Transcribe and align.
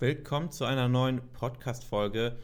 Willkommen 0.00 0.52
zu 0.52 0.64
einer 0.64 0.86
neuen 0.86 1.20
Podcast-Folge. 1.32 2.36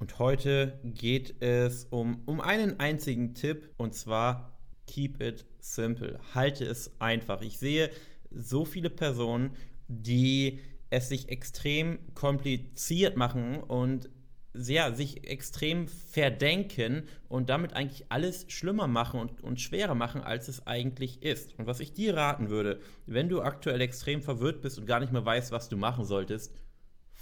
Und 0.00 0.18
heute 0.18 0.78
geht 0.84 1.40
es 1.40 1.86
um, 1.86 2.20
um 2.26 2.42
einen 2.42 2.78
einzigen 2.78 3.32
Tipp 3.32 3.70
und 3.78 3.94
zwar 3.94 4.58
Keep 4.86 5.22
it 5.22 5.46
simple. 5.60 6.20
Halte 6.34 6.66
es 6.66 7.00
einfach. 7.00 7.40
Ich 7.40 7.58
sehe 7.58 7.88
so 8.30 8.66
viele 8.66 8.90
Personen, 8.90 9.56
die 9.88 10.60
es 10.90 11.08
sich 11.08 11.30
extrem 11.30 12.00
kompliziert 12.12 13.16
machen 13.16 13.56
und 13.60 14.10
sehr, 14.52 14.94
sich 14.94 15.26
extrem 15.26 15.88
verdenken 15.88 17.04
und 17.30 17.48
damit 17.48 17.72
eigentlich 17.72 18.04
alles 18.10 18.44
schlimmer 18.48 18.88
machen 18.88 19.20
und, 19.20 19.42
und 19.42 19.58
schwerer 19.58 19.94
machen, 19.94 20.20
als 20.20 20.48
es 20.48 20.66
eigentlich 20.66 21.22
ist. 21.22 21.58
Und 21.58 21.66
was 21.66 21.80
ich 21.80 21.94
dir 21.94 22.14
raten 22.14 22.50
würde, 22.50 22.78
wenn 23.06 23.30
du 23.30 23.40
aktuell 23.40 23.80
extrem 23.80 24.20
verwirrt 24.20 24.60
bist 24.60 24.78
und 24.78 24.84
gar 24.84 25.00
nicht 25.00 25.14
mehr 25.14 25.24
weißt, 25.24 25.50
was 25.50 25.70
du 25.70 25.78
machen 25.78 26.04
solltest, 26.04 26.52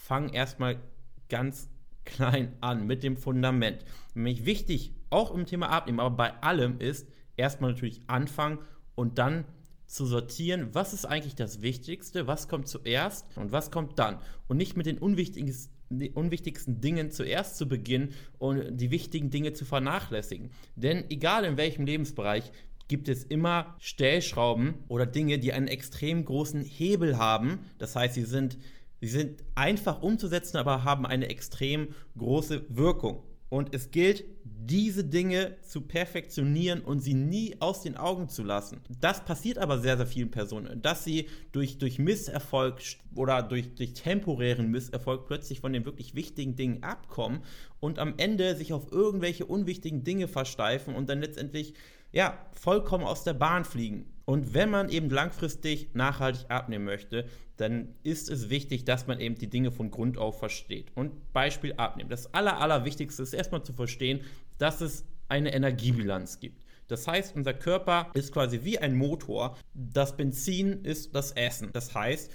fang 0.09 0.31
erstmal 0.31 0.81
ganz 1.29 1.69
klein 2.07 2.57
an 2.63 2.87
mit 2.87 3.03
dem 3.03 3.19
Fundament. 3.19 3.85
Nämlich 4.15 4.47
wichtig, 4.47 4.95
auch 5.11 5.35
im 5.35 5.45
Thema 5.45 5.69
Abnehmen, 5.69 6.01
aber 6.01 6.17
bei 6.17 6.43
allem 6.43 6.81
ist 6.81 7.07
erstmal 7.37 7.73
natürlich 7.73 8.01
anfangen 8.07 8.59
und 8.95 9.19
dann 9.19 9.45
zu 9.85 10.07
sortieren, 10.07 10.71
was 10.73 10.95
ist 10.95 11.05
eigentlich 11.05 11.35
das 11.35 11.61
Wichtigste, 11.61 12.27
was 12.27 12.49
kommt 12.49 12.69
zuerst 12.69 13.27
und 13.37 13.53
was 13.53 13.71
kommt 13.71 13.99
dann. 13.99 14.19
Und 14.49 14.57
nicht 14.57 14.79
mit 14.79 14.87
den 14.87 14.97
unwichtigsten, 14.97 16.09
unwichtigsten 16.15 16.81
Dingen 16.81 17.11
zuerst 17.11 17.59
zu 17.59 17.69
beginnen 17.69 18.15
und 18.39 18.79
die 18.79 18.91
wichtigen 18.91 19.29
Dinge 19.29 19.53
zu 19.53 19.67
vernachlässigen. 19.67 20.51
Denn 20.75 21.05
egal 21.11 21.45
in 21.45 21.59
welchem 21.59 21.85
Lebensbereich, 21.85 22.51
gibt 22.89 23.09
es 23.09 23.23
immer 23.25 23.77
Stellschrauben 23.79 24.75
oder 24.89 25.05
Dinge, 25.05 25.39
die 25.39 25.53
einen 25.53 25.69
extrem 25.69 26.25
großen 26.25 26.63
Hebel 26.63 27.19
haben. 27.19 27.61
Das 27.77 27.95
heißt, 27.95 28.15
sie 28.15 28.25
sind 28.25 28.59
Sie 29.01 29.09
sind 29.09 29.45
einfach 29.55 30.03
umzusetzen, 30.03 30.57
aber 30.57 30.85
haben 30.85 31.07
eine 31.07 31.29
extrem 31.29 31.89
große 32.17 32.65
Wirkung. 32.69 33.23
Und 33.51 33.75
es 33.75 33.91
gilt, 33.91 34.25
diese 34.45 35.05
Dinge 35.05 35.57
zu 35.63 35.81
perfektionieren 35.81 36.83
und 36.83 37.01
sie 37.01 37.15
nie 37.15 37.57
aus 37.61 37.81
den 37.81 37.97
Augen 37.97 38.29
zu 38.29 38.43
lassen. 38.43 38.83
Das 39.01 39.25
passiert 39.25 39.57
aber 39.57 39.79
sehr, 39.79 39.97
sehr 39.97 40.07
vielen 40.07 40.31
Personen, 40.31 40.83
dass 40.83 41.05
sie 41.05 41.29
durch, 41.53 41.79
durch 41.79 41.99
Misserfolg 41.99 42.83
oder 43.15 43.43
durch, 43.43 43.75
durch 43.75 43.95
temporären 43.95 44.71
Misserfolg 44.71 45.27
plötzlich 45.27 45.61
von 45.61 45.73
den 45.73 45.87
wirklich 45.87 46.15
wichtigen 46.15 46.57
Dingen 46.57 46.83
abkommen 46.83 47.41
und 47.81 47.99
am 47.99 48.15
Ende 48.19 48.55
sich 48.55 48.75
auf 48.75 48.93
irgendwelche 48.93 49.47
unwichtigen 49.47 50.05
Dinge 50.05 50.29
versteifen 50.29 50.95
und 50.95 51.09
dann 51.09 51.23
letztendlich 51.23 51.73
ja, 52.13 52.39
vollkommen 52.53 53.05
aus 53.05 53.25
der 53.25 53.35
Bahn 53.35 53.65
fliegen. 53.65 54.13
Und 54.29 54.53
wenn 54.53 54.69
man 54.69 54.91
eben 54.91 55.09
langfristig 55.09 55.95
nachhaltig 55.95 56.51
abnehmen 56.51 56.85
möchte, 56.85 57.25
dann 57.57 57.95
ist 58.03 58.29
es 58.29 58.51
wichtig, 58.51 58.85
dass 58.85 59.07
man 59.07 59.21
eben 59.21 59.37
die 59.37 59.49
Dinge 59.49 59.71
von 59.71 59.91
Grund 59.91 60.19
auf 60.19 60.39
versteht. 60.39 60.95
Und 60.95 61.33
Beispiel 61.33 61.73
abnehmen. 61.79 62.11
Das 62.11 62.35
Aller, 62.35 62.61
Allerwichtigste 62.61 63.23
ist 63.23 63.33
erstmal 63.33 63.63
zu 63.63 63.73
verstehen, 63.73 64.21
dass 64.59 64.83
es 64.83 65.07
eine 65.29 65.55
Energiebilanz 65.55 66.41
gibt. 66.41 66.63
Das 66.89 67.09
heißt, 67.09 67.37
unser 67.37 67.55
Körper 67.55 68.11
ist 68.13 68.31
quasi 68.31 68.65
wie 68.65 68.79
ein 68.79 68.99
Motor. 68.99 69.57
Das 69.73 70.15
Benzin 70.15 70.85
ist 70.85 71.15
das 71.15 71.33
Essen. 71.33 71.71
Das 71.73 71.95
heißt, 71.95 72.31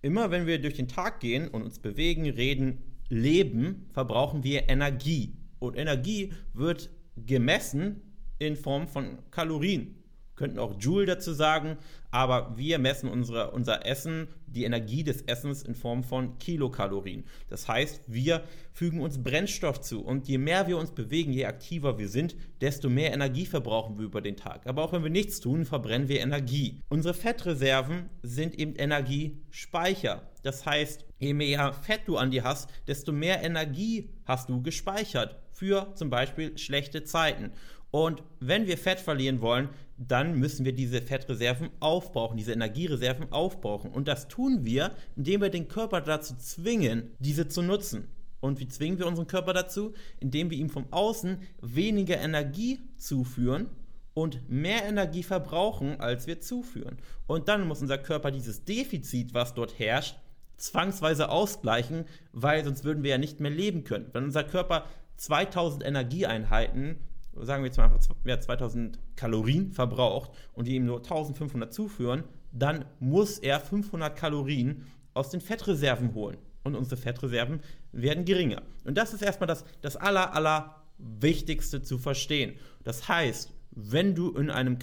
immer 0.00 0.30
wenn 0.30 0.46
wir 0.46 0.58
durch 0.62 0.76
den 0.76 0.88
Tag 0.88 1.20
gehen 1.20 1.48
und 1.48 1.62
uns 1.62 1.78
bewegen, 1.78 2.24
reden, 2.30 2.78
leben, 3.10 3.90
verbrauchen 3.92 4.44
wir 4.44 4.70
Energie. 4.70 5.36
Und 5.58 5.76
Energie 5.76 6.32
wird 6.54 6.88
gemessen 7.18 8.00
in 8.38 8.56
Form 8.56 8.88
von 8.88 9.18
Kalorien. 9.30 10.03
Könnten 10.36 10.58
auch 10.58 10.78
Joule 10.78 11.06
dazu 11.06 11.32
sagen, 11.32 11.76
aber 12.10 12.56
wir 12.56 12.78
messen 12.78 13.08
unsere, 13.08 13.50
unser 13.50 13.86
Essen, 13.86 14.28
die 14.46 14.64
Energie 14.64 15.02
des 15.02 15.22
Essens 15.22 15.62
in 15.62 15.74
Form 15.74 16.04
von 16.04 16.38
Kilokalorien. 16.38 17.24
Das 17.48 17.68
heißt, 17.68 18.02
wir 18.06 18.44
fügen 18.72 19.00
uns 19.00 19.22
Brennstoff 19.22 19.80
zu 19.80 20.04
und 20.04 20.28
je 20.28 20.38
mehr 20.38 20.66
wir 20.66 20.78
uns 20.78 20.92
bewegen, 20.92 21.32
je 21.32 21.46
aktiver 21.46 21.98
wir 21.98 22.08
sind, 22.08 22.36
desto 22.60 22.88
mehr 22.88 23.12
Energie 23.12 23.46
verbrauchen 23.46 23.98
wir 23.98 24.04
über 24.04 24.20
den 24.20 24.36
Tag. 24.36 24.66
Aber 24.66 24.82
auch 24.82 24.92
wenn 24.92 25.02
wir 25.02 25.10
nichts 25.10 25.40
tun, 25.40 25.64
verbrennen 25.64 26.08
wir 26.08 26.20
Energie. 26.20 26.80
Unsere 26.88 27.14
Fettreserven 27.14 28.10
sind 28.22 28.58
eben 28.58 28.74
Energiespeicher. 28.76 30.22
Das 30.42 30.66
heißt, 30.66 31.04
je 31.18 31.34
mehr 31.34 31.72
Fett 31.72 32.02
du 32.06 32.16
an 32.16 32.30
dir 32.30 32.44
hast, 32.44 32.70
desto 32.86 33.12
mehr 33.12 33.42
Energie 33.42 34.10
hast 34.24 34.48
du 34.48 34.62
gespeichert 34.62 35.36
für 35.52 35.94
zum 35.94 36.10
Beispiel 36.10 36.56
schlechte 36.58 37.04
Zeiten. 37.04 37.52
Und 37.90 38.24
wenn 38.40 38.66
wir 38.66 38.76
Fett 38.76 38.98
verlieren 38.98 39.40
wollen, 39.40 39.68
dann 39.96 40.38
müssen 40.38 40.64
wir 40.64 40.72
diese 40.72 41.00
Fettreserven 41.00 41.70
aufbrauchen, 41.80 42.36
diese 42.36 42.52
Energiereserven 42.52 43.32
aufbrauchen. 43.32 43.90
Und 43.90 44.08
das 44.08 44.28
tun 44.28 44.64
wir, 44.64 44.92
indem 45.16 45.40
wir 45.40 45.50
den 45.50 45.68
Körper 45.68 46.00
dazu 46.00 46.34
zwingen, 46.36 47.10
diese 47.18 47.48
zu 47.48 47.62
nutzen. 47.62 48.08
Und 48.40 48.60
wie 48.60 48.68
zwingen 48.68 48.98
wir 48.98 49.06
unseren 49.06 49.26
Körper 49.26 49.52
dazu? 49.52 49.94
Indem 50.20 50.50
wir 50.50 50.58
ihm 50.58 50.68
vom 50.68 50.86
Außen 50.90 51.38
weniger 51.62 52.18
Energie 52.18 52.80
zuführen 52.98 53.70
und 54.12 54.48
mehr 54.48 54.84
Energie 54.84 55.22
verbrauchen, 55.22 56.00
als 56.00 56.26
wir 56.26 56.40
zuführen. 56.40 56.98
Und 57.26 57.48
dann 57.48 57.66
muss 57.66 57.80
unser 57.80 57.98
Körper 57.98 58.30
dieses 58.30 58.64
Defizit, 58.64 59.32
was 59.32 59.54
dort 59.54 59.78
herrscht, 59.78 60.16
zwangsweise 60.56 61.30
ausgleichen, 61.30 62.04
weil 62.32 62.64
sonst 62.64 62.84
würden 62.84 63.02
wir 63.02 63.10
ja 63.10 63.18
nicht 63.18 63.40
mehr 63.40 63.50
leben 63.50 63.84
können. 63.84 64.10
Wenn 64.12 64.24
unser 64.24 64.44
Körper 64.44 64.86
2000 65.16 65.84
Energieeinheiten 65.84 66.98
sagen 67.40 67.62
wir 67.62 67.66
jetzt 67.68 67.76
mal 67.76 67.84
einfach 67.84 68.00
ja, 68.24 68.38
2000 68.38 68.98
Kalorien 69.16 69.72
verbraucht 69.72 70.30
und 70.52 70.66
die 70.66 70.76
ihm 70.76 70.86
nur 70.86 70.98
1500 70.98 71.72
zuführen, 71.72 72.24
dann 72.52 72.84
muss 73.00 73.38
er 73.38 73.60
500 73.60 74.16
Kalorien 74.16 74.86
aus 75.12 75.30
den 75.30 75.40
Fettreserven 75.40 76.14
holen. 76.14 76.36
Und 76.62 76.76
unsere 76.76 77.00
Fettreserven 77.00 77.60
werden 77.92 78.24
geringer. 78.24 78.62
Und 78.84 78.96
das 78.96 79.12
ist 79.12 79.22
erstmal 79.22 79.46
das, 79.46 79.64
das 79.82 79.96
aller, 79.96 80.34
aller 80.34 80.82
Wichtigste 80.98 81.82
zu 81.82 81.98
verstehen. 81.98 82.54
Das 82.84 83.08
heißt, 83.08 83.52
wenn 83.72 84.14
du 84.14 84.30
in 84.32 84.50
einem 84.50 84.78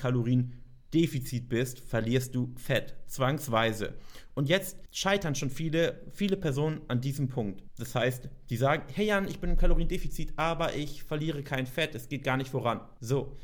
Kaloriendefizit 0.91 1.47
bist, 1.47 1.79
verlierst 1.79 2.35
du 2.35 2.53
Fett, 2.57 2.95
zwangsweise. 3.07 3.93
Und 4.33 4.49
jetzt 4.49 4.77
scheitern 4.91 5.35
schon 5.35 5.49
viele, 5.49 6.01
viele 6.11 6.37
Personen 6.37 6.81
an 6.89 7.01
diesem 7.01 7.29
Punkt. 7.29 7.63
Das 7.77 7.95
heißt, 7.95 8.29
die 8.49 8.57
sagen, 8.57 8.83
hey 8.93 9.07
Jan, 9.07 9.27
ich 9.27 9.39
bin 9.39 9.51
im 9.51 9.57
Kaloriendefizit, 9.57 10.33
aber 10.35 10.75
ich 10.75 11.03
verliere 11.03 11.43
kein 11.43 11.65
Fett, 11.65 11.95
es 11.95 12.09
geht 12.09 12.23
gar 12.23 12.37
nicht 12.37 12.49
voran. 12.49 12.81
So, 12.99 13.37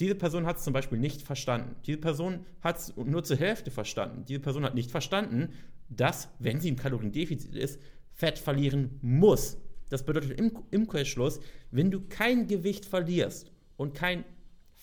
diese 0.00 0.14
Person 0.14 0.46
hat 0.46 0.56
es 0.56 0.64
zum 0.64 0.72
Beispiel 0.72 0.98
nicht 0.98 1.22
verstanden. 1.22 1.76
Diese 1.86 1.98
Person 1.98 2.46
hat 2.60 2.78
es 2.78 2.96
nur 2.96 3.24
zur 3.24 3.36
Hälfte 3.36 3.70
verstanden. 3.70 4.24
Diese 4.26 4.40
Person 4.40 4.64
hat 4.64 4.74
nicht 4.74 4.90
verstanden, 4.90 5.52
dass, 5.88 6.28
wenn 6.38 6.60
sie 6.60 6.68
im 6.68 6.76
Kaloriendefizit 6.76 7.54
ist, 7.54 7.80
Fett 8.12 8.38
verlieren 8.38 8.98
muss. 9.02 9.58
Das 9.90 10.04
bedeutet 10.04 10.38
im, 10.38 10.50
im 10.70 10.86
Querschluss, 10.86 11.40
wenn 11.70 11.90
du 11.90 12.00
kein 12.08 12.46
Gewicht 12.46 12.86
verlierst 12.86 13.52
und 13.76 13.94
kein 13.94 14.24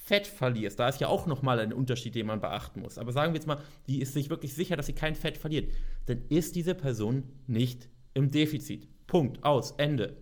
Fett 0.06 0.28
verlierst, 0.28 0.80
da 0.80 0.90
ist 0.90 1.00
ja 1.00 1.08
auch 1.08 1.28
nochmal 1.28 1.60
ein 1.60 1.72
Unterschied, 1.72 2.14
den 2.14 2.28
man 2.28 2.42
beachten 2.42 2.82
muss. 2.82 2.98
Aber 2.98 3.14
sagen 3.14 3.32
wir 3.32 3.38
jetzt 3.40 3.48
mal, 3.48 3.60
die 3.88 4.02
ist 4.02 4.14
sich 4.14 4.30
wirklich 4.30 4.54
sicher, 4.54 4.76
dass 4.76 4.88
sie 4.88 4.94
kein 4.94 5.16
Fett 5.16 5.38
verliert, 5.38 5.72
dann 6.08 6.24
ist 6.28 6.58
diese 6.58 6.76
Person 6.76 7.24
nicht 7.48 7.88
im 8.14 8.30
Defizit. 8.30 8.90
Punkt, 9.08 9.44
aus, 9.44 9.72
Ende. 9.78 10.18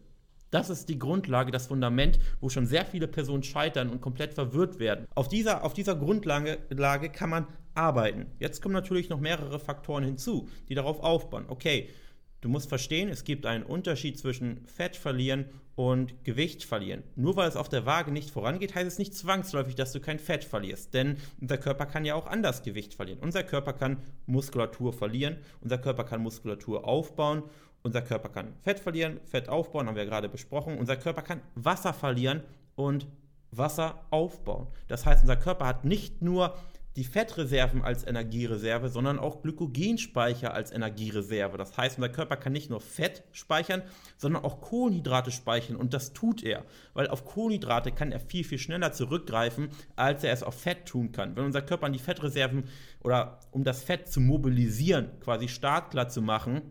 Das 0.52 0.70
ist 0.70 0.88
die 0.90 1.00
Grundlage, 1.00 1.52
das 1.52 1.68
Fundament, 1.68 2.20
wo 2.42 2.50
schon 2.50 2.68
sehr 2.68 2.86
viele 2.86 3.08
Personen 3.08 3.42
scheitern 3.42 3.90
und 3.90 4.02
komplett 4.02 4.36
verwirrt 4.36 4.78
werden. 4.78 5.08
Auf 5.16 5.30
dieser, 5.30 5.64
auf 5.64 5.74
dieser 5.74 5.96
Grundlage 5.96 6.60
Lage 6.70 7.10
kann 7.10 7.30
man 7.30 7.48
arbeiten. 7.74 8.28
Jetzt 8.38 8.62
kommen 8.62 8.74
natürlich 8.74 9.10
noch 9.10 9.20
mehrere 9.20 9.60
Faktoren 9.60 10.04
hinzu, 10.04 10.48
die 10.70 10.76
darauf 10.76 11.00
aufbauen. 11.00 11.46
Okay, 11.48 11.90
Du 12.42 12.50
musst 12.50 12.70
verstehen, 12.70 13.10
es 13.10 13.24
gibt 13.24 13.46
einen 13.46 13.64
Unterschied 13.64 14.18
zwischen 14.18 14.66
Fett 14.66 14.96
verlieren 14.96 15.46
und 15.76 16.26
Gewicht 16.26 16.64
verlieren. 16.64 17.04
Nur 17.16 17.36
weil 17.36 17.48
es 17.48 17.56
auf 17.56 17.70
der 17.70 17.86
Waage 17.86 18.12
nicht 18.12 18.32
vorangeht, 18.32 18.74
heißt 18.74 18.88
es 18.88 18.98
nicht 18.98 19.14
zwangsläufig, 19.14 19.76
dass 19.76 19.92
du 19.92 20.00
kein 20.00 20.18
Fett 20.18 20.44
verlierst. 20.44 20.96
Denn 20.96 21.18
unser 21.40 21.60
Körper 21.60 21.86
kann 21.86 22.04
ja 22.04 22.16
auch 22.16 22.26
anders 22.26 22.64
Gewicht 22.64 22.96
verlieren. 22.96 23.20
Unser 23.20 23.44
Körper 23.44 23.74
kann 23.74 23.98
Muskulatur 24.26 24.92
verlieren, 24.92 25.38
unser 25.62 25.78
Körper 25.78 26.04
kann 26.04 26.24
Muskulatur 26.24 26.88
aufbauen, 26.88 27.44
unser 27.84 28.02
Körper 28.02 28.30
kann 28.30 28.56
Fett 28.64 28.80
verlieren, 28.80 29.20
Fett 29.24 29.48
aufbauen, 29.48 29.88
haben 29.88 29.96
wir 29.96 30.04
ja 30.04 30.10
gerade 30.10 30.28
besprochen. 30.28 30.80
Unser 30.80 30.98
Körper 30.98 31.22
kann 31.22 31.42
Wasser 31.54 31.94
verlieren 31.94 32.42
und 32.76 33.06
Wasser 33.52 34.06
aufbauen. 34.10 34.68
Das 34.88 35.06
heißt, 35.06 35.22
unser 35.22 35.36
Körper 35.36 35.68
hat 35.68 35.86
nicht 35.86 36.22
nur 36.22 36.58
die 36.98 37.06
Fettreserven 37.06 37.82
als 37.82 38.06
Energiereserve, 38.06 38.90
sondern 38.90 39.18
auch 39.18 39.42
Glykogenspeicher 39.42 40.54
als 40.54 40.72
Energiereserve. 40.72 41.58
Das 41.58 41.78
heißt, 41.78 41.98
unser 41.98 42.10
Körper 42.10 42.36
kann 42.36 42.52
nicht 42.52 42.70
nur 42.70 42.82
Fett 42.82 43.24
speichern, 43.32 43.82
sondern 44.18 44.44
auch 44.44 44.60
Kohlenhydrate 44.60 45.32
speichern 45.32 45.78
und 45.78 45.94
das 45.94 46.12
tut 46.12 46.44
er, 46.44 46.66
weil 46.94 47.08
auf 47.08 47.24
Kohlenhydrate 47.24 47.92
kann 47.92 48.12
er 48.12 48.20
viel, 48.20 48.44
viel 48.44 48.60
schneller 48.60 48.92
zurückgreifen, 48.92 49.70
als 49.96 50.24
er 50.24 50.34
es 50.34 50.44
auf 50.44 50.60
Fett 50.60 50.86
tun 50.86 51.12
kann. 51.12 51.36
Wenn 51.36 51.46
unser 51.46 51.62
Körper 51.62 51.86
an 51.86 51.94
die 51.94 52.00
Fettreserven 52.00 52.66
oder 53.02 53.40
um 53.52 53.64
das 53.64 53.84
Fett 53.84 54.10
zu 54.10 54.20
mobilisieren, 54.20 55.12
quasi 55.22 55.48
startklar 55.48 56.10
zu 56.10 56.22
machen, 56.22 56.62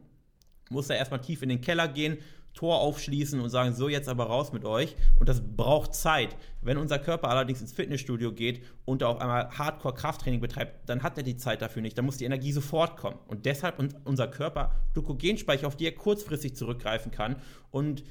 muss 0.70 0.90
er 0.90 0.98
erstmal 0.98 1.20
tief 1.20 1.42
in 1.42 1.48
den 1.48 1.60
Keller 1.60 1.88
gehen, 1.88 2.18
Tor 2.54 2.80
aufschließen 2.80 3.40
und 3.40 3.50
sagen, 3.50 3.74
so 3.74 3.88
jetzt 3.88 4.08
aber 4.08 4.24
raus 4.24 4.52
mit 4.52 4.64
euch. 4.64 4.96
Und 5.18 5.28
das 5.28 5.40
braucht 5.40 5.94
Zeit. 5.94 6.36
Wenn 6.60 6.76
unser 6.76 6.98
Körper 6.98 7.28
allerdings 7.28 7.60
ins 7.60 7.72
Fitnessstudio 7.72 8.32
geht 8.32 8.62
und 8.84 9.02
auf 9.02 9.20
einmal 9.20 9.50
Hardcore-Krafttraining 9.50 10.40
betreibt, 10.40 10.88
dann 10.88 11.02
hat 11.02 11.16
er 11.16 11.22
die 11.22 11.36
Zeit 11.36 11.62
dafür 11.62 11.82
nicht. 11.82 11.96
Dann 11.96 12.04
muss 12.04 12.16
die 12.16 12.24
Energie 12.24 12.52
sofort 12.52 12.96
kommen. 12.96 13.18
Und 13.28 13.46
deshalb 13.46 13.82
unser 14.04 14.28
Körper 14.28 14.72
Glykogenspeicher, 14.94 15.66
auf 15.66 15.76
die 15.76 15.86
er 15.86 15.94
kurzfristig 15.94 16.56
zurückgreifen 16.56 17.12
kann. 17.12 17.36
Und 17.70 18.02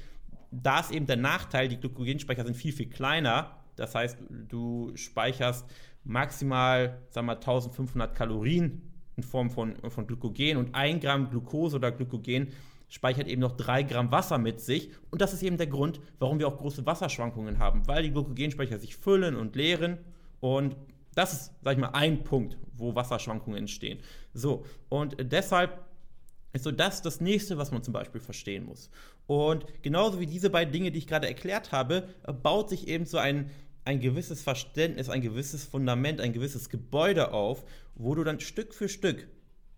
da 0.50 0.80
ist 0.80 0.90
eben 0.90 1.06
der 1.06 1.16
Nachteil, 1.16 1.68
die 1.68 1.76
Glykogenspeicher 1.76 2.44
sind 2.44 2.56
viel, 2.56 2.72
viel 2.72 2.88
kleiner. 2.88 3.56
Das 3.76 3.94
heißt, 3.94 4.18
du 4.48 4.90
speicherst 4.94 5.66
maximal, 6.04 6.98
sagen 7.10 7.26
wir, 7.26 7.36
1500 7.36 8.14
Kalorien 8.14 8.90
in 9.16 9.22
Form 9.22 9.50
von, 9.50 9.76
von 9.90 10.06
Glykogen 10.06 10.56
und 10.56 10.74
1 10.74 11.02
Gramm 11.02 11.30
Glucose 11.30 11.76
oder 11.76 11.92
Glykogen 11.92 12.48
speichert 12.90 13.26
eben 13.26 13.40
noch 13.40 13.56
3 13.56 13.84
Gramm 13.84 14.12
Wasser 14.12 14.36
mit 14.36 14.60
sich. 14.60 14.90
Und 15.10 15.22
das 15.22 15.32
ist 15.32 15.42
eben 15.42 15.56
der 15.56 15.66
Grund, 15.66 16.00
warum 16.18 16.38
wir 16.38 16.46
auch 16.46 16.58
große 16.58 16.84
Wasserschwankungen 16.84 17.58
haben, 17.58 17.86
weil 17.88 18.02
die 18.02 18.10
Glykogenspeicher 18.10 18.78
sich 18.78 18.96
füllen 18.96 19.36
und 19.36 19.56
leeren. 19.56 19.98
Und 20.40 20.76
das 21.14 21.32
ist, 21.32 21.52
sag 21.62 21.72
ich 21.72 21.78
mal, 21.78 21.90
ein 21.90 22.22
Punkt, 22.22 22.58
wo 22.74 22.94
Wasserschwankungen 22.94 23.58
entstehen. 23.58 24.00
So, 24.34 24.66
und 24.90 25.16
deshalb 25.32 25.86
ist 26.52 26.64
so 26.64 26.72
das 26.72 27.00
das 27.00 27.20
nächste, 27.20 27.56
was 27.56 27.70
man 27.70 27.82
zum 27.82 27.94
Beispiel 27.94 28.20
verstehen 28.20 28.66
muss. 28.66 28.90
Und 29.26 29.64
genauso 29.82 30.20
wie 30.20 30.26
diese 30.26 30.50
beiden 30.50 30.72
Dinge, 30.72 30.90
die 30.90 30.98
ich 30.98 31.06
gerade 31.06 31.28
erklärt 31.28 31.72
habe, 31.72 32.08
baut 32.42 32.68
sich 32.68 32.88
eben 32.88 33.06
so 33.06 33.18
ein 33.18 33.50
ein 33.84 34.00
gewisses 34.00 34.42
Verständnis, 34.42 35.08
ein 35.08 35.22
gewisses 35.22 35.64
Fundament, 35.64 36.20
ein 36.20 36.32
gewisses 36.32 36.68
Gebäude 36.68 37.32
auf, 37.32 37.64
wo 37.94 38.14
du 38.14 38.24
dann 38.24 38.40
Stück 38.40 38.74
für 38.74 38.88
Stück 38.88 39.26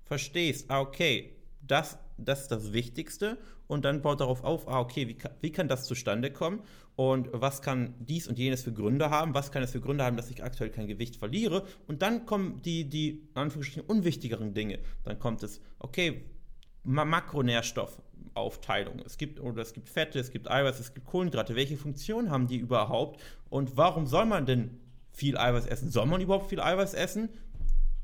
verstehst, 0.05 0.71
ah, 0.71 0.81
okay, 0.81 1.37
das, 1.63 1.99
das 2.17 2.43
ist 2.43 2.51
das 2.51 2.73
Wichtigste 2.73 3.39
und 3.67 3.85
dann 3.85 4.03
baut 4.03 4.21
darauf 4.21 4.45
auf, 4.45 4.69
ah, 4.69 4.81
okay, 4.81 5.09
wie, 5.09 5.17
wie 5.41 5.53
kann 5.53 5.69
das 5.69 5.85
zustande 5.85 6.31
kommen 6.31 6.63
und 6.97 7.29
was 7.33 7.63
kann 7.63 7.95
dies 7.99 8.29
und 8.29 8.39
jenes 8.39 8.63
für 8.63 8.73
Gründe 8.73 9.11
haben, 9.11 9.35
was 9.35 9.51
kann 9.51 9.63
es 9.63 9.73
für 9.73 9.81
Gründe 9.81 10.05
haben, 10.05 10.17
dass 10.17 10.31
ich 10.31 10.45
aktuell 10.45 10.71
kein 10.71 10.87
Gewicht 10.87 11.17
verliere 11.17 11.65
und 11.87 12.03
dann 12.03 12.27
kommen 12.27 12.63
die, 12.63 12.89
die 12.89 13.29
Anführungsstrichen 13.35 13.89
unwichtigeren 13.89 14.55
Dinge. 14.55 14.79
Dann 15.05 15.19
kommt 15.19 15.43
es, 15.43 15.61
okay, 15.79 16.25
Makronährstoff, 16.85 18.03
Aufteilung. 18.35 19.01
Es 19.05 19.19
gibt 19.19 19.41
oder 19.41 19.63
es 19.63 19.73
gibt 19.73 19.89
Fette, 19.89 20.19
es 20.19 20.31
gibt 20.31 20.51
Eiweiß, 20.51 20.81
es 20.81 20.95
gibt 20.95 21.07
Kohlenhydrate. 21.07 21.55
Welche 21.55 21.77
Funktion 21.77 22.31
haben 22.31 22.47
die 22.47 22.57
überhaupt? 22.57 23.21
Und 23.51 23.77
warum 23.77 24.07
soll 24.07 24.27
man 24.27 24.47
denn 24.47 24.81
viel 25.11 25.37
Eiweiß 25.37 25.67
essen? 25.67 25.91
Soll 25.91 26.07
man 26.07 26.21
überhaupt 26.21 26.49
viel 26.49 26.61
Eiweiß 26.61 26.95
essen? 26.95 27.29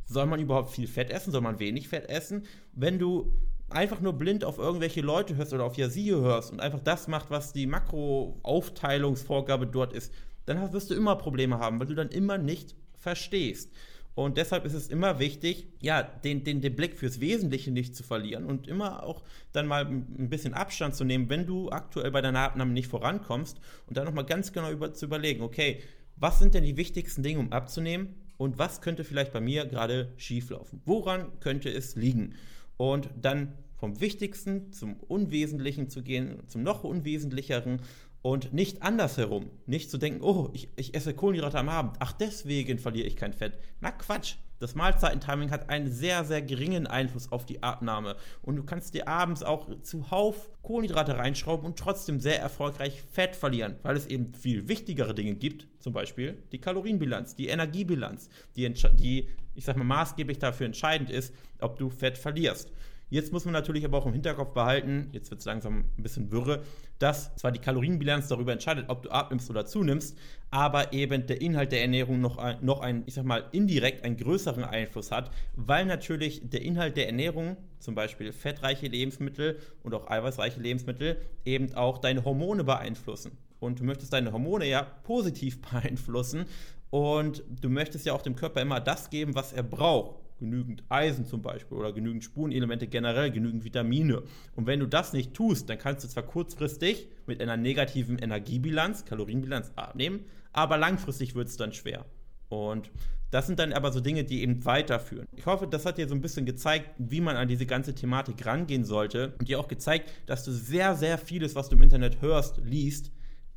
Soll 0.04 0.26
man 0.26 0.40
überhaupt 0.40 0.70
viel 0.70 0.86
Fett 0.86 1.10
essen? 1.10 1.32
Soll 1.32 1.40
man 1.40 1.58
wenig 1.58 1.88
Fett 1.88 2.08
essen? 2.08 2.44
Wenn 2.72 2.98
du 2.98 3.32
einfach 3.70 4.00
nur 4.00 4.14
blind 4.14 4.44
auf 4.44 4.58
irgendwelche 4.58 5.00
Leute 5.00 5.36
hörst 5.36 5.52
oder 5.52 5.64
auf 5.64 5.76
Yazio 5.76 6.20
hörst 6.20 6.52
und 6.52 6.60
einfach 6.60 6.80
das 6.80 7.08
macht, 7.08 7.30
was 7.30 7.52
die 7.52 7.66
Makroaufteilungsvorgabe 7.66 9.66
dort 9.66 9.92
ist, 9.92 10.12
dann 10.46 10.72
wirst 10.72 10.90
du 10.90 10.94
immer 10.94 11.16
Probleme 11.16 11.58
haben, 11.58 11.78
weil 11.78 11.86
du 11.86 11.94
dann 11.94 12.08
immer 12.08 12.38
nicht 12.38 12.74
verstehst. 12.94 13.70
Und 14.14 14.36
deshalb 14.36 14.64
ist 14.64 14.74
es 14.74 14.88
immer 14.88 15.20
wichtig, 15.20 15.68
ja, 15.80 16.02
den, 16.02 16.42
den, 16.42 16.60
den 16.60 16.74
Blick 16.74 16.98
fürs 16.98 17.20
Wesentliche 17.20 17.70
nicht 17.70 17.94
zu 17.94 18.02
verlieren 18.02 18.46
und 18.46 18.66
immer 18.66 19.04
auch 19.04 19.22
dann 19.52 19.68
mal 19.68 19.86
ein 19.86 20.28
bisschen 20.28 20.54
Abstand 20.54 20.96
zu 20.96 21.04
nehmen, 21.04 21.28
wenn 21.28 21.46
du 21.46 21.70
aktuell 21.70 22.10
bei 22.10 22.20
deiner 22.20 22.40
Abnahme 22.40 22.72
nicht 22.72 22.88
vorankommst 22.88 23.60
und 23.86 23.96
dann 23.96 24.06
nochmal 24.06 24.24
ganz 24.24 24.52
genau 24.52 24.72
über, 24.72 24.92
zu 24.92 25.06
überlegen, 25.06 25.42
okay, 25.42 25.82
was 26.16 26.40
sind 26.40 26.54
denn 26.54 26.64
die 26.64 26.76
wichtigsten 26.76 27.22
Dinge, 27.22 27.38
um 27.38 27.52
abzunehmen 27.52 28.16
und 28.38 28.58
was 28.58 28.80
könnte 28.80 29.04
vielleicht 29.04 29.32
bei 29.32 29.40
mir 29.40 29.66
gerade 29.66 30.12
schieflaufen? 30.16 30.80
Woran 30.84 31.38
könnte 31.38 31.70
es 31.70 31.94
liegen? 31.94 32.34
Und 32.78 33.10
dann 33.20 33.52
vom 33.76 34.00
Wichtigsten 34.00 34.72
zum 34.72 34.94
Unwesentlichen 34.94 35.90
zu 35.90 36.02
gehen, 36.02 36.42
zum 36.48 36.62
noch 36.62 36.84
Unwesentlicheren 36.84 37.82
und 38.22 38.52
nicht 38.52 38.82
andersherum. 38.82 39.50
Nicht 39.66 39.90
zu 39.90 39.98
denken, 39.98 40.22
oh, 40.22 40.48
ich, 40.52 40.68
ich 40.76 40.94
esse 40.94 41.14
Kohlenhydrate 41.14 41.58
am 41.58 41.68
Abend, 41.68 41.96
ach, 42.00 42.12
deswegen 42.12 42.78
verliere 42.78 43.06
ich 43.06 43.16
kein 43.16 43.32
Fett. 43.32 43.58
Na 43.80 43.90
Quatsch. 43.90 44.36
Das 44.58 44.74
Mahlzeitentiming 44.74 45.50
hat 45.50 45.70
einen 45.70 45.90
sehr, 45.90 46.24
sehr 46.24 46.42
geringen 46.42 46.86
Einfluss 46.86 47.30
auf 47.30 47.46
die 47.46 47.62
Abnahme. 47.62 48.16
Und 48.42 48.56
du 48.56 48.64
kannst 48.64 48.94
dir 48.94 49.08
abends 49.08 49.42
auch 49.42 49.68
zuhauf 49.82 50.50
Kohlenhydrate 50.62 51.16
reinschrauben 51.16 51.66
und 51.66 51.78
trotzdem 51.78 52.20
sehr 52.20 52.40
erfolgreich 52.40 53.02
Fett 53.12 53.36
verlieren, 53.36 53.76
weil 53.82 53.96
es 53.96 54.06
eben 54.06 54.34
viel 54.34 54.68
wichtigere 54.68 55.14
Dinge 55.14 55.34
gibt, 55.34 55.68
zum 55.78 55.92
Beispiel 55.92 56.42
die 56.52 56.60
Kalorienbilanz, 56.60 57.36
die 57.36 57.48
Energiebilanz, 57.48 58.28
die, 58.56 58.72
die 58.94 59.28
ich 59.54 59.64
sag 59.64 59.76
mal, 59.76 59.84
maßgeblich 59.84 60.38
dafür 60.38 60.66
entscheidend 60.66 61.10
ist, 61.10 61.34
ob 61.60 61.78
du 61.78 61.90
Fett 61.90 62.18
verlierst. 62.18 62.72
Jetzt 63.10 63.32
muss 63.32 63.44
man 63.44 63.52
natürlich 63.52 63.84
aber 63.84 63.98
auch 63.98 64.06
im 64.06 64.12
Hinterkopf 64.12 64.52
behalten, 64.52 65.08
jetzt 65.12 65.30
wird 65.30 65.40
es 65.40 65.46
langsam 65.46 65.84
ein 65.96 66.02
bisschen 66.02 66.30
wirre, 66.30 66.62
dass 66.98 67.34
zwar 67.36 67.52
die 67.52 67.60
Kalorienbilanz 67.60 68.28
darüber 68.28 68.52
entscheidet, 68.52 68.86
ob 68.88 69.02
du 69.02 69.10
abnimmst 69.10 69.50
oder 69.50 69.66
zunimmst, 69.66 70.18
aber 70.50 70.92
eben 70.92 71.26
der 71.26 71.40
Inhalt 71.40 71.72
der 71.72 71.82
Ernährung 71.82 72.20
noch, 72.20 72.38
ein, 72.38 72.58
noch 72.62 72.80
einen, 72.80 73.02
ich 73.06 73.14
sag 73.14 73.24
mal, 73.24 73.44
indirekt 73.52 74.04
einen 74.04 74.16
größeren 74.16 74.64
Einfluss 74.64 75.10
hat, 75.10 75.30
weil 75.56 75.84
natürlich 75.84 76.48
der 76.48 76.62
Inhalt 76.62 76.96
der 76.96 77.06
Ernährung, 77.06 77.56
zum 77.78 77.94
Beispiel 77.94 78.32
fettreiche 78.32 78.88
Lebensmittel 78.88 79.58
und 79.82 79.94
auch 79.94 80.10
eiweißreiche 80.10 80.60
Lebensmittel, 80.60 81.20
eben 81.44 81.74
auch 81.74 81.98
deine 81.98 82.24
Hormone 82.24 82.64
beeinflussen. 82.64 83.32
Und 83.60 83.80
du 83.80 83.84
möchtest 83.84 84.12
deine 84.12 84.32
Hormone 84.32 84.66
ja 84.66 84.82
positiv 84.82 85.60
beeinflussen 85.70 86.46
und 86.90 87.42
du 87.60 87.68
möchtest 87.68 88.06
ja 88.06 88.14
auch 88.14 88.22
dem 88.22 88.34
Körper 88.34 88.62
immer 88.62 88.80
das 88.80 89.10
geben, 89.10 89.34
was 89.34 89.52
er 89.52 89.62
braucht 89.62 90.16
genügend 90.38 90.84
Eisen 90.88 91.26
zum 91.26 91.42
Beispiel 91.42 91.76
oder 91.76 91.92
genügend 91.92 92.24
Spurenelemente 92.24 92.86
generell, 92.86 93.30
genügend 93.30 93.64
Vitamine. 93.64 94.22
Und 94.56 94.66
wenn 94.66 94.80
du 94.80 94.86
das 94.86 95.12
nicht 95.12 95.34
tust, 95.34 95.68
dann 95.68 95.78
kannst 95.78 96.04
du 96.04 96.08
zwar 96.08 96.22
kurzfristig 96.22 97.08
mit 97.26 97.40
einer 97.40 97.56
negativen 97.56 98.18
Energiebilanz, 98.18 99.04
Kalorienbilanz 99.04 99.72
abnehmen, 99.76 100.24
aber 100.52 100.78
langfristig 100.78 101.34
wird 101.34 101.48
es 101.48 101.56
dann 101.56 101.72
schwer. 101.72 102.04
Und 102.48 102.90
das 103.30 103.46
sind 103.46 103.58
dann 103.58 103.74
aber 103.74 103.92
so 103.92 104.00
Dinge, 104.00 104.24
die 104.24 104.42
eben 104.42 104.64
weiterführen. 104.64 105.26
Ich 105.36 105.44
hoffe, 105.44 105.66
das 105.66 105.84
hat 105.84 105.98
dir 105.98 106.08
so 106.08 106.14
ein 106.14 106.22
bisschen 106.22 106.46
gezeigt, 106.46 106.90
wie 106.96 107.20
man 107.20 107.36
an 107.36 107.48
diese 107.48 107.66
ganze 107.66 107.94
Thematik 107.94 108.46
rangehen 108.46 108.84
sollte 108.84 109.34
und 109.38 109.48
dir 109.48 109.60
auch 109.60 109.68
gezeigt, 109.68 110.10
dass 110.26 110.44
du 110.44 110.52
sehr, 110.52 110.94
sehr 110.94 111.18
vieles, 111.18 111.54
was 111.54 111.68
du 111.68 111.76
im 111.76 111.82
Internet 111.82 112.22
hörst, 112.22 112.58
liest, 112.64 113.12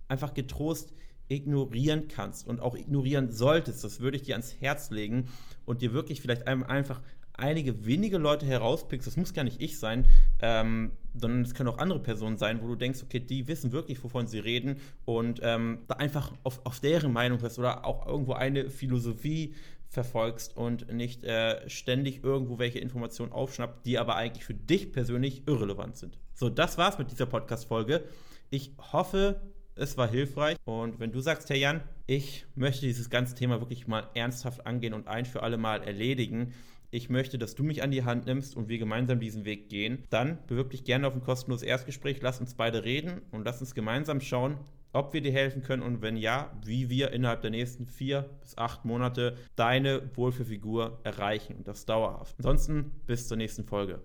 einfach 0.10 0.33
getrost 0.33 0.92
ignorieren 1.27 2.07
kannst 2.07 2.47
und 2.47 2.59
auch 2.59 2.75
ignorieren 2.75 3.31
solltest. 3.31 3.83
Das 3.83 4.00
würde 4.00 4.18
ich 4.18 4.23
dir 4.23 4.35
ans 4.35 4.56
Herz 4.59 4.89
legen 4.91 5.27
und 5.65 5.81
dir 5.81 5.94
wirklich 5.94 6.21
vielleicht 6.21 6.47
einfach 6.47 7.01
einige 7.33 7.85
wenige 7.85 8.18
Leute 8.18 8.45
herauspickst, 8.45 9.07
das 9.07 9.18
muss 9.18 9.33
gar 9.33 9.44
nicht 9.44 9.62
ich 9.62 9.79
sein, 9.79 10.06
ähm, 10.41 10.91
sondern 11.13 11.41
es 11.41 11.53
können 11.53 11.69
auch 11.69 11.77
andere 11.77 12.00
Personen 12.00 12.38
sein, 12.38 12.62
wo 12.62 12.68
du 12.68 12.75
denkst, 12.75 13.01
okay, 13.03 13.19
die 13.19 13.47
wissen 13.47 13.71
wirklich, 13.71 14.03
wovon 14.03 14.27
sie 14.27 14.39
reden 14.39 14.77
und 15.06 15.39
ähm, 15.44 15.79
da 15.88 15.95
einfach 15.95 16.33
auf, 16.44 16.65
auf 16.65 16.79
deren 16.79 17.12
Meinung 17.12 17.41
hörst 17.41 17.59
oder 17.59 17.85
auch 17.85 18.06
irgendwo 18.06 18.33
eine 18.33 18.69
Philosophie 18.69 19.56
verfolgst 19.89 20.56
und 20.56 20.94
nicht 20.94 21.25
äh, 21.25 21.69
ständig 21.69 22.23
irgendwo 22.23 22.59
welche 22.59 22.79
Informationen 22.79 23.33
aufschnappt, 23.33 23.85
die 23.85 23.97
aber 23.97 24.15
eigentlich 24.15 24.45
für 24.45 24.53
dich 24.53 24.94
persönlich 24.94 25.47
irrelevant 25.47 25.97
sind. 25.97 26.18
So, 26.33 26.50
das 26.50 26.77
war's 26.77 26.97
mit 26.97 27.12
dieser 27.12 27.25
Podcast-Folge. 27.25 28.06
Ich 28.50 28.71
hoffe, 28.94 29.42
es 29.81 29.97
war 29.97 30.09
hilfreich. 30.09 30.57
Und 30.66 31.00
wenn 31.00 31.11
du 31.11 31.19
sagst, 31.19 31.50
Herr 31.50 31.57
Jan, 31.57 31.81
ich 32.06 32.45
möchte 32.56 32.85
dieses 32.85 33.09
ganze 33.09 33.35
Thema 33.35 33.59
wirklich 33.59 33.88
mal 33.88 34.07
ernsthaft 34.14 34.66
angehen 34.68 34.94
und 34.94 35.07
ein 35.07 35.26
für 35.26 35.44
alle 35.44 35.57
Mal 35.57 35.83
erledigen, 35.83 36.54
ich 36.92 37.09
möchte, 37.09 37.38
dass 37.38 37.56
du 37.56 37.64
mich 37.64 37.83
an 37.83 37.92
die 37.92 38.04
Hand 38.04 38.26
nimmst 38.26 38.56
und 38.56 38.68
wir 38.68 38.78
gemeinsam 38.78 39.19
diesen 39.19 39.45
Weg 39.45 39.69
gehen, 39.69 40.04
dann 40.09 40.38
bewirb 40.47 40.71
dich 40.71 40.83
gerne 40.83 41.07
auf 41.07 41.16
ein 41.16 41.23
kostenloses 41.23 41.66
Erstgespräch, 41.66 42.21
lass 42.21 42.42
uns 42.42 42.54
beide 42.54 42.83
reden 42.83 43.21
und 43.31 43.45
lass 43.45 43.61
uns 43.61 43.73
gemeinsam 43.73 44.19
schauen, 44.19 44.57
ob 44.92 45.14
wir 45.14 45.21
dir 45.21 45.31
helfen 45.31 45.64
können 45.64 45.83
und 45.83 46.02
wenn 46.02 46.18
ja, 46.18 46.52
wie 46.66 46.90
wir 46.90 47.11
innerhalb 47.11 47.42
der 47.42 47.52
nächsten 47.52 47.85
vier 47.85 48.30
bis 48.42 48.57
acht 48.57 48.83
Monate 48.83 49.38
deine 49.56 50.02
Wohlfühlfigur 50.16 51.00
erreichen 51.04 51.56
und 51.56 51.68
das 51.68 51.85
dauerhaft. 51.85 52.35
Ansonsten 52.40 52.92
bis 53.07 53.30
zur 53.30 53.38
nächsten 53.38 53.64
Folge. 53.64 54.02